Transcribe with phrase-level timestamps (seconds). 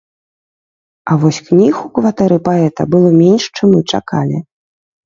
[1.11, 4.37] А вось кніг у кватэры паэта было менш, чым мы чакалі.